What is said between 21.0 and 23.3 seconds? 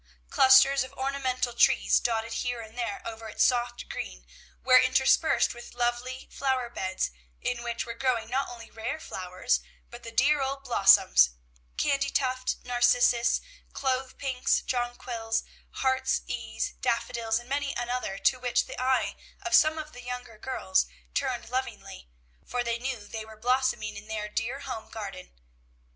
turned lovingly, for they knew they